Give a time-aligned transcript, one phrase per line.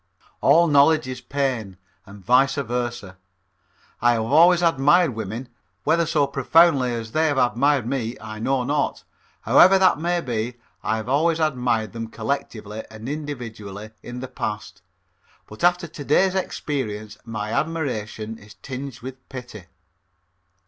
[0.41, 3.19] All knowledge is pain and vice versa.
[4.01, 5.47] I have always admired women;
[5.83, 9.03] whether so profoundly as they have admired me I know not;
[9.41, 14.81] however that may be, I have always admired them collectively and individually in the past,
[15.45, 19.65] but after today's experience my admiration is tinged with pity.